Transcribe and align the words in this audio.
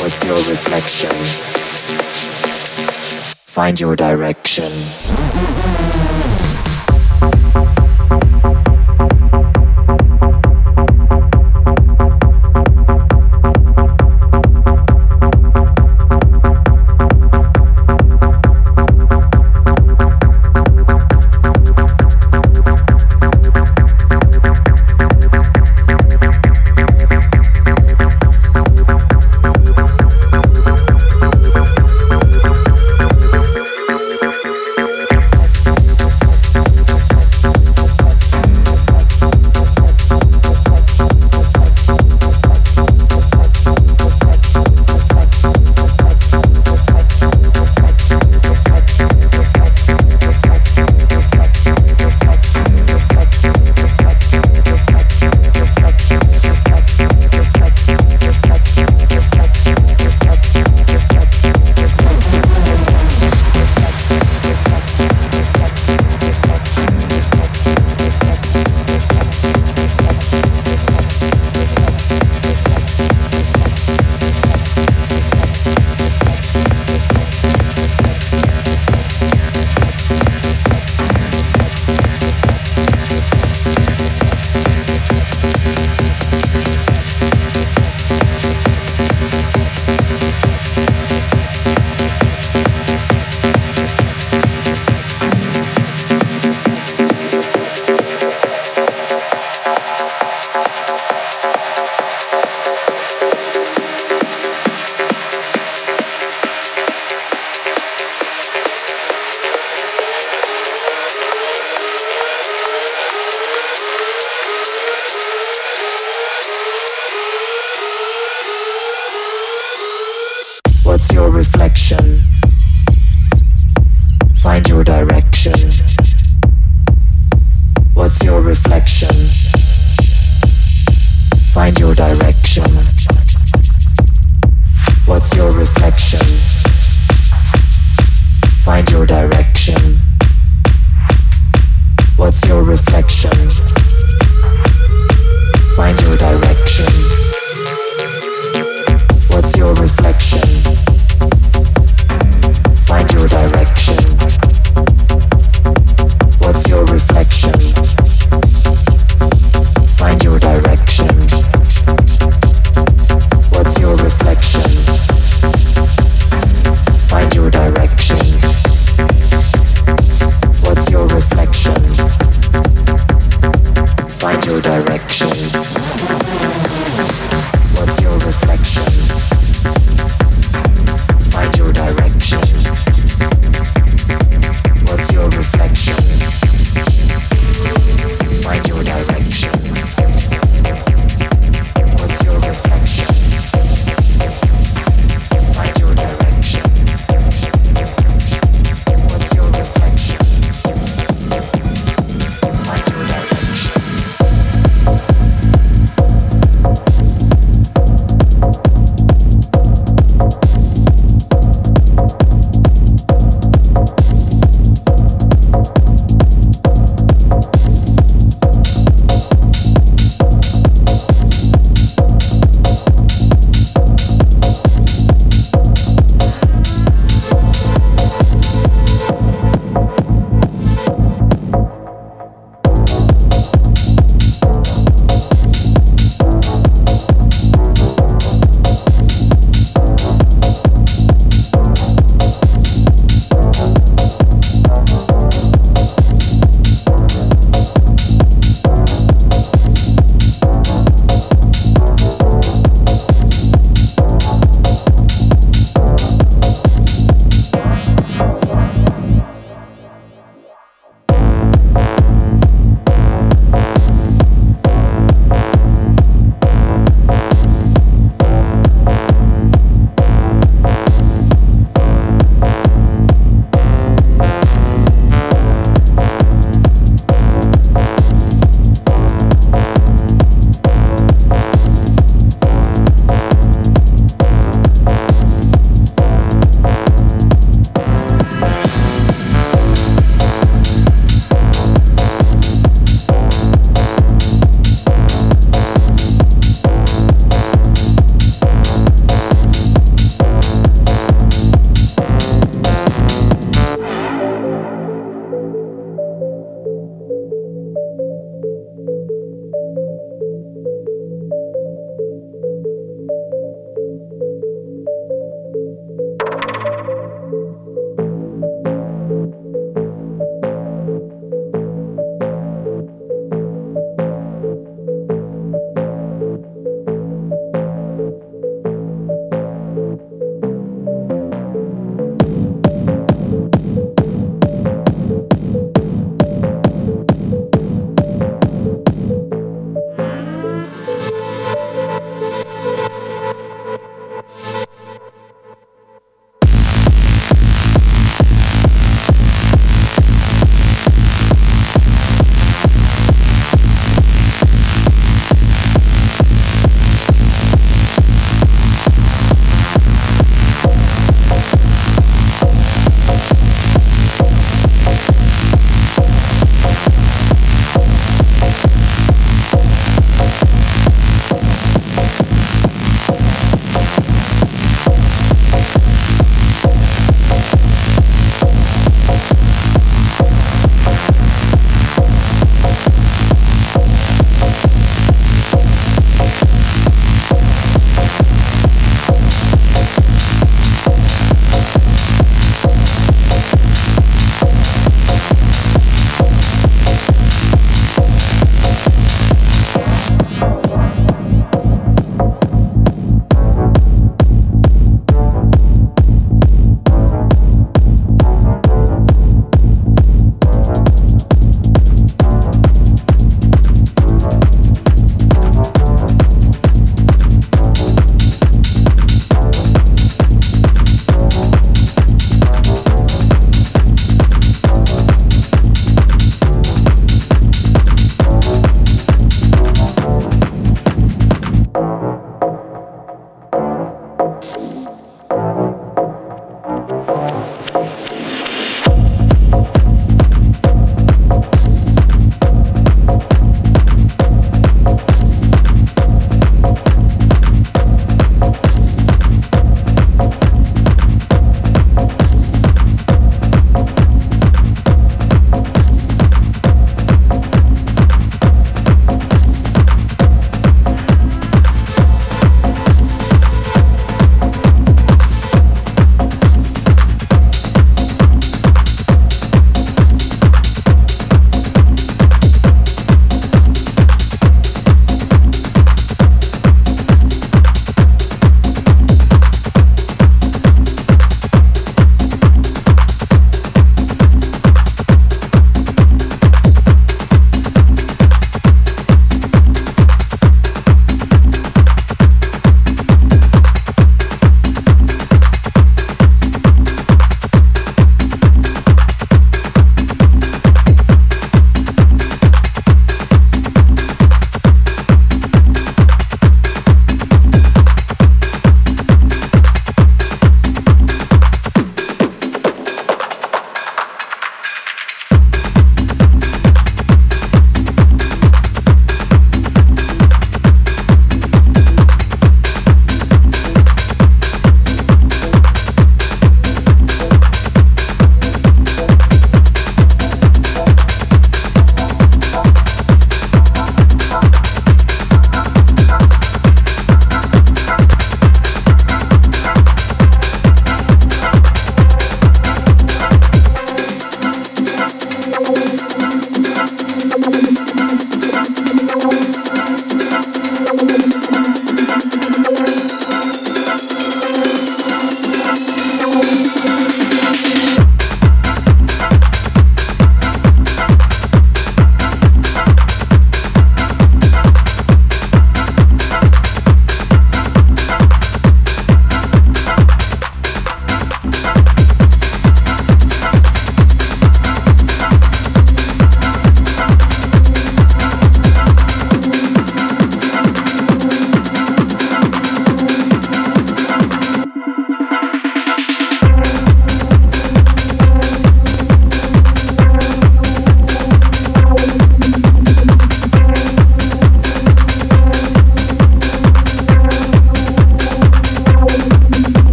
What's 0.00 0.24
your 0.24 0.36
reflection? 0.36 1.10
Find 3.44 3.78
your 3.78 3.94
direction. 3.94 4.72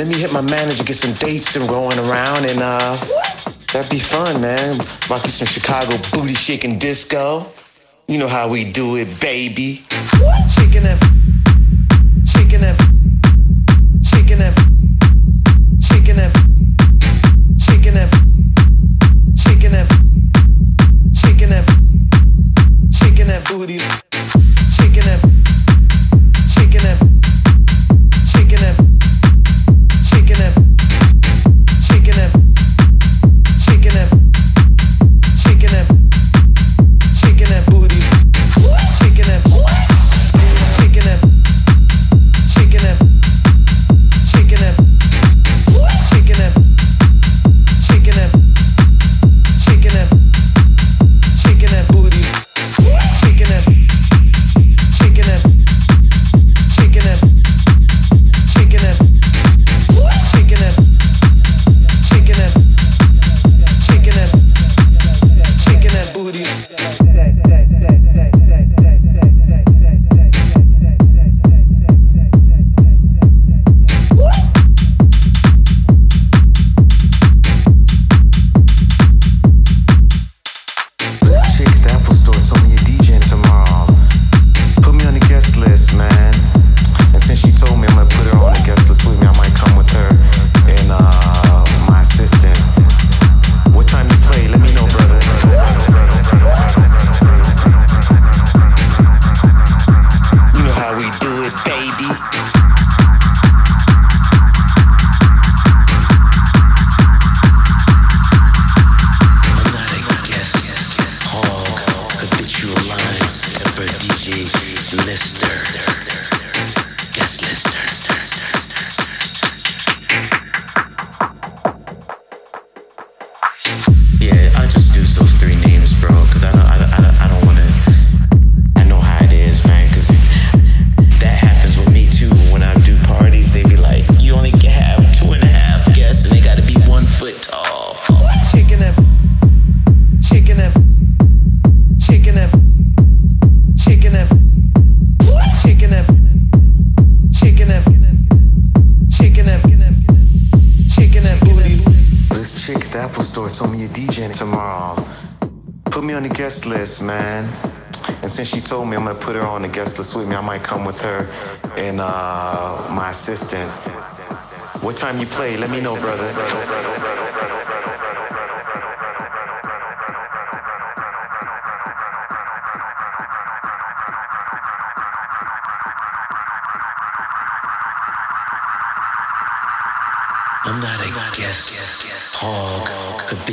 let 0.00 0.08
me 0.08 0.16
hit 0.16 0.32
my 0.32 0.40
manager, 0.40 0.82
get 0.82 0.96
some 0.96 1.12
dates 1.16 1.56
and 1.56 1.70
rolling 1.70 1.98
around, 1.98 2.46
and 2.46 2.60
uh, 2.62 2.96
that'd 3.70 3.90
be 3.90 3.98
fun, 3.98 4.40
man. 4.40 4.78
Rock 5.10 5.24
you 5.24 5.28
some 5.28 5.46
Chicago 5.46 5.94
booty 6.10 6.32
shaking 6.32 6.78
disco. 6.78 7.44
You 8.08 8.16
know 8.16 8.26
how 8.26 8.48
we 8.48 8.64
do 8.64 8.96
it, 8.96 9.20
baby. 9.20 9.82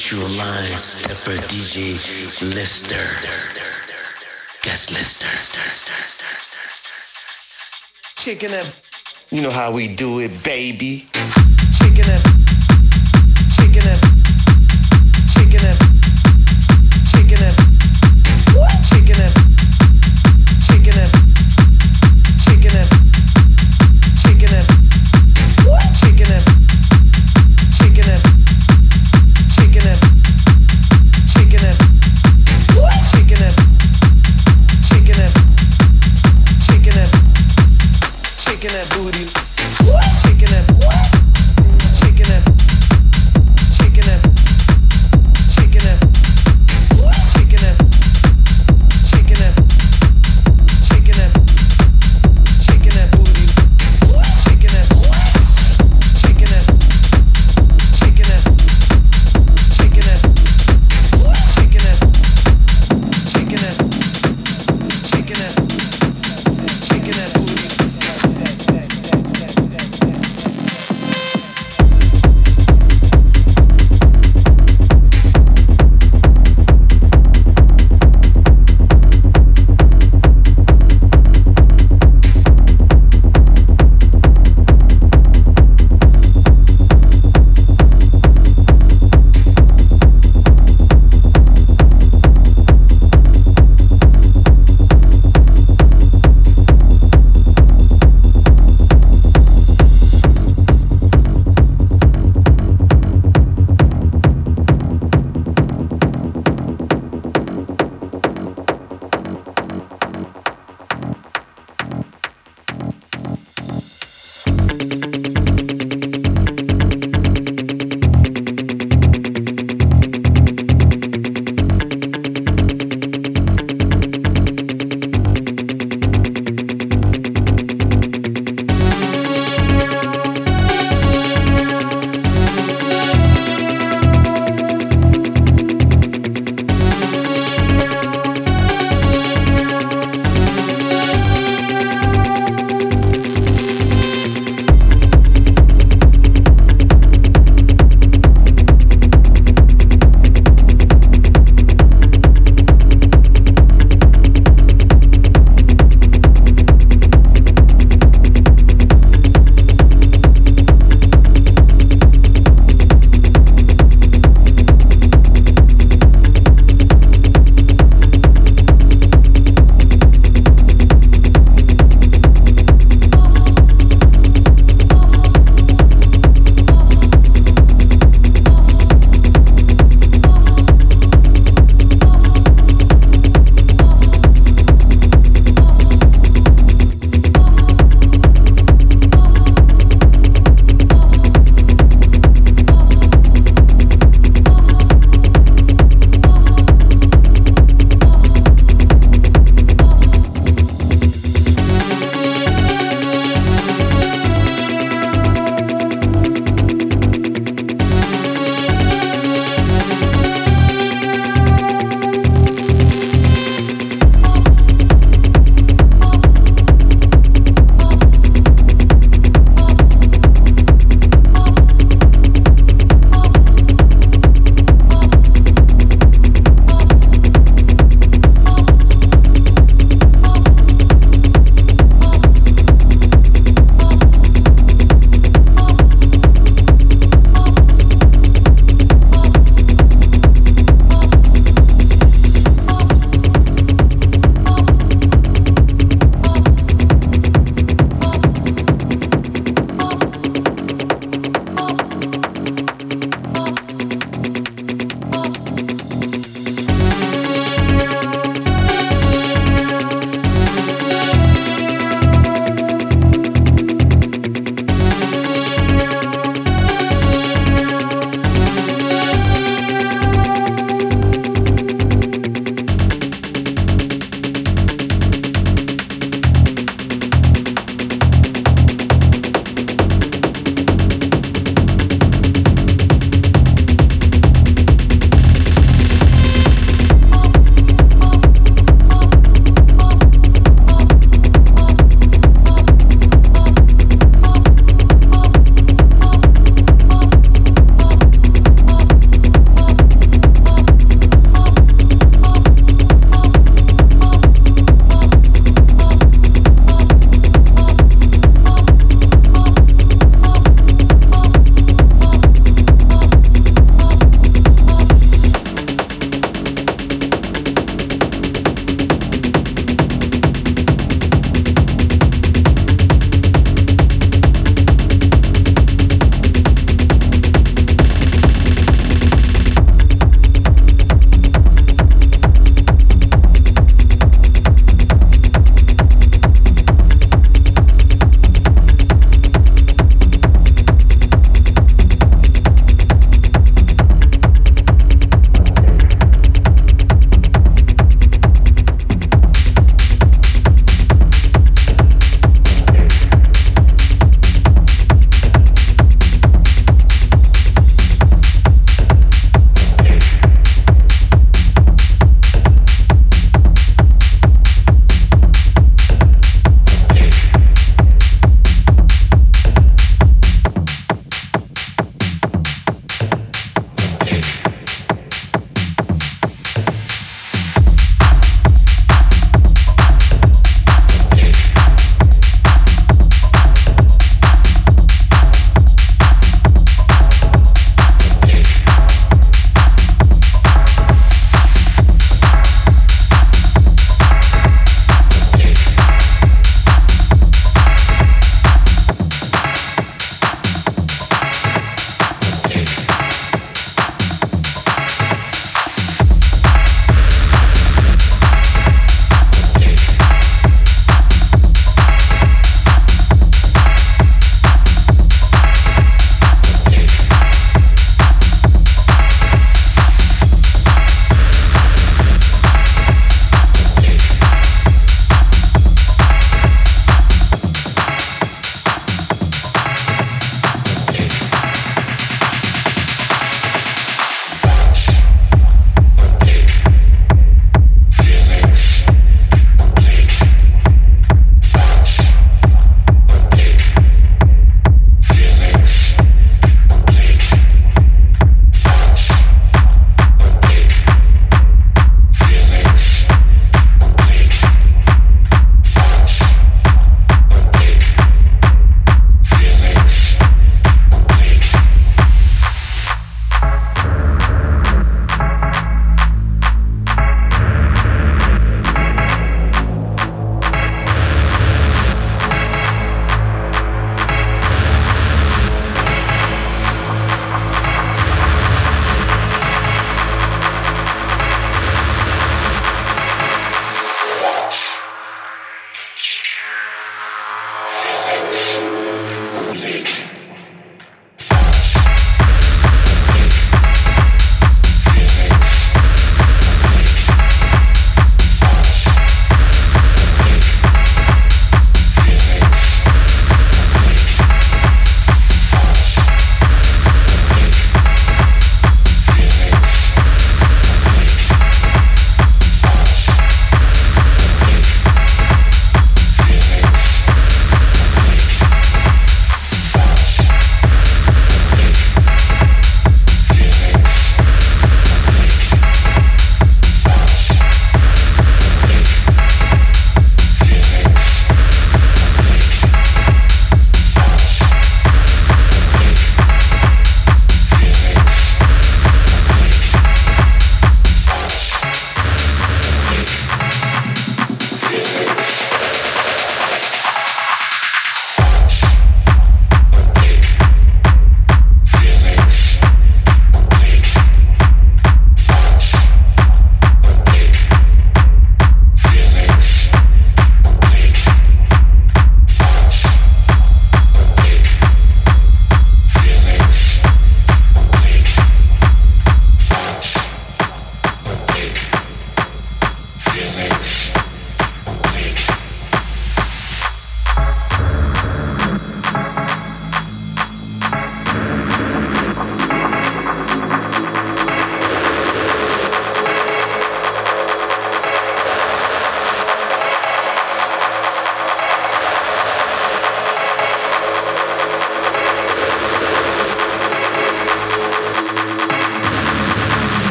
Central 0.00 0.30
Line 0.30 0.78
Stepper 0.78 1.36
DJ 1.48 1.92
Lister. 2.54 2.96
Guest 4.62 4.92
Lister. 4.92 5.26
Chicken 8.16 8.54
up. 8.54 8.66
You 9.30 9.42
know 9.42 9.50
how 9.50 9.70
we 9.70 9.94
do 9.94 10.20
it, 10.20 10.42
baby. 10.42 11.06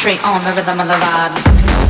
concentrate 0.00 0.26
on 0.26 0.42
the 0.44 0.52
rhythm 0.54 0.80
of 0.80 0.88
the 0.88 0.94
vibe. 0.94 1.89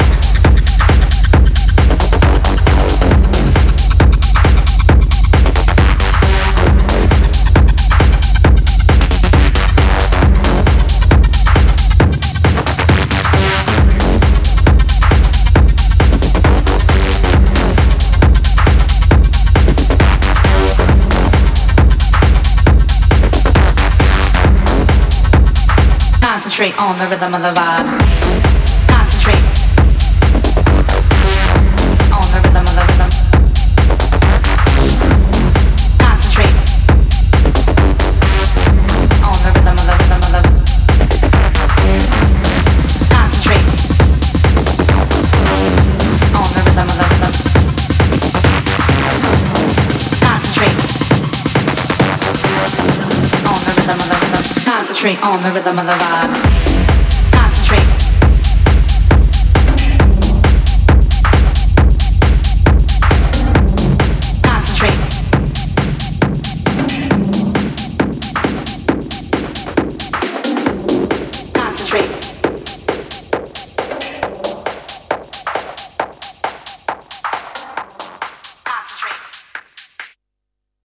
On 26.60 26.98
the 26.98 27.08
rhythm 27.08 27.32
of 27.34 27.40
the 27.40 27.52
vibe. 27.58 27.88
Concentrate 28.86 29.40
on 32.12 32.26
the 32.32 32.40
rhythm 32.44 32.66
of 32.68 32.74
the 32.76 32.82
rhythm. 32.84 33.08
Concentrate 35.96 36.52
on 39.24 39.36
the 39.40 39.48
rhythm 39.56 39.72
of 39.72 39.84
the 39.88 39.94
rhythm 39.96 40.20
of 40.20 40.28
the. 40.34 40.40
Concentrate 43.08 43.64
on 46.36 46.48
the 46.52 46.60
rhythm 46.60 46.88
of 46.90 46.96
the 47.00 47.08
rhythm. 47.08 47.32
Concentrate 50.20 50.76
on 53.48 53.58
the 53.64 53.72
rhythm 53.80 53.96
of 53.96 54.08
the. 54.10 54.40
Concentrate 54.66 55.20
on 55.22 55.42
the 55.42 55.50
rhythm 55.52 55.78
of 55.78 55.86
the 55.86 55.92
vibe. 55.92 56.49